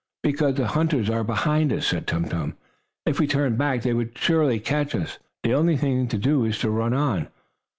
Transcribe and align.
"Because 0.23 0.55
the 0.55 0.65
hunters 0.65 1.11
are 1.11 1.23
behind 1.23 1.71
us," 1.71 1.85
said 1.85 2.07
Tum 2.07 2.25
Tum. 2.27 2.57
"If 3.05 3.19
we 3.19 3.27
turned 3.27 3.59
back, 3.59 3.83
they 3.83 3.93
would 3.93 4.17
surely 4.17 4.59
catch 4.59 4.95
us. 4.95 5.19
The 5.43 5.53
only 5.53 5.77
thing 5.77 6.07
to 6.07 6.17
do 6.17 6.43
is 6.43 6.57
to 6.61 6.71
run 6.71 6.95
on." 6.95 7.27